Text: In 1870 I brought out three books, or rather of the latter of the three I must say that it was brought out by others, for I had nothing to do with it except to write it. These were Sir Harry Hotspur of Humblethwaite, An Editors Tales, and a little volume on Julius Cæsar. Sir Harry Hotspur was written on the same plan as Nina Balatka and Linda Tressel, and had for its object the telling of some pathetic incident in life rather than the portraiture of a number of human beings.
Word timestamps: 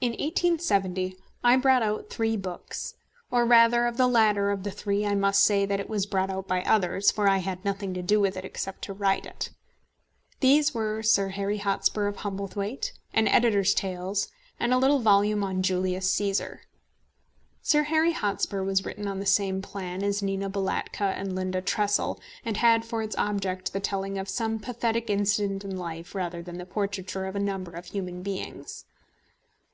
In 0.00 0.14
1870 0.14 1.16
I 1.44 1.56
brought 1.56 1.84
out 1.84 2.10
three 2.10 2.36
books, 2.36 2.94
or 3.30 3.46
rather 3.46 3.86
of 3.86 3.98
the 3.98 4.08
latter 4.08 4.50
of 4.50 4.64
the 4.64 4.72
three 4.72 5.06
I 5.06 5.14
must 5.14 5.44
say 5.44 5.64
that 5.64 5.78
it 5.78 5.88
was 5.88 6.06
brought 6.06 6.28
out 6.28 6.48
by 6.48 6.62
others, 6.62 7.12
for 7.12 7.28
I 7.28 7.38
had 7.38 7.64
nothing 7.64 7.94
to 7.94 8.02
do 8.02 8.18
with 8.18 8.36
it 8.36 8.44
except 8.44 8.82
to 8.82 8.92
write 8.92 9.26
it. 9.26 9.50
These 10.40 10.74
were 10.74 11.04
Sir 11.04 11.28
Harry 11.28 11.58
Hotspur 11.58 12.08
of 12.08 12.16
Humblethwaite, 12.16 12.94
An 13.14 13.28
Editors 13.28 13.74
Tales, 13.74 14.26
and 14.58 14.74
a 14.74 14.76
little 14.76 14.98
volume 14.98 15.44
on 15.44 15.62
Julius 15.62 16.12
Cæsar. 16.12 16.58
Sir 17.62 17.84
Harry 17.84 18.10
Hotspur 18.12 18.64
was 18.64 18.84
written 18.84 19.06
on 19.06 19.20
the 19.20 19.24
same 19.24 19.62
plan 19.62 20.02
as 20.02 20.20
Nina 20.20 20.50
Balatka 20.50 21.14
and 21.16 21.36
Linda 21.36 21.60
Tressel, 21.62 22.18
and 22.44 22.56
had 22.56 22.84
for 22.84 23.02
its 23.02 23.14
object 23.16 23.72
the 23.72 23.78
telling 23.78 24.18
of 24.18 24.28
some 24.28 24.58
pathetic 24.58 25.08
incident 25.08 25.64
in 25.64 25.76
life 25.76 26.12
rather 26.12 26.42
than 26.42 26.58
the 26.58 26.66
portraiture 26.66 27.26
of 27.26 27.36
a 27.36 27.38
number 27.38 27.70
of 27.70 27.84
human 27.84 28.20
beings. 28.24 28.84